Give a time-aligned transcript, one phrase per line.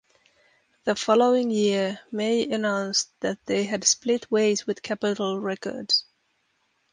[0.85, 6.05] The following year, Mae announced that they had split ways with Capitol Records.